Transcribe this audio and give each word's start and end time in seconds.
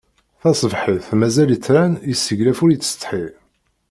Taṣebḥit 0.41 1.07
mazal 1.19 1.49
itran, 1.55 1.93
yesseglaf 2.09 2.59
ur 2.63 2.69
yettsetḥi. 2.71 3.25